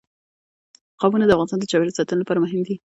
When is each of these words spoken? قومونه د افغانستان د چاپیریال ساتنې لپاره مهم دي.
قومونه 0.99 1.25
د 1.25 1.31
افغانستان 1.35 1.59
د 1.59 1.65
چاپیریال 1.71 1.97
ساتنې 1.97 2.19
لپاره 2.21 2.43
مهم 2.43 2.61
دي. 2.67 2.75